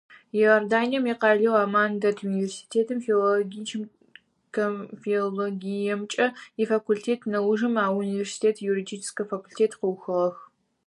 Иорданием 0.39 1.05
икъалэу 1.13 1.55
Амман 1.63 1.91
дэт 2.01 2.17
университетым 2.29 2.97
филологиемкӏэ 5.01 6.27
ифакультет, 6.63 7.19
нэужым 7.31 7.73
а 7.83 7.85
университетым 8.03 8.63
июридическэ 8.67 9.23
факультет 9.31 9.71
къыухыгъэх. 9.79 10.37